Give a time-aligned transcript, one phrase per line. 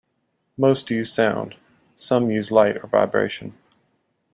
[0.57, 1.57] Most use sound;
[1.93, 3.55] some use light or vibration.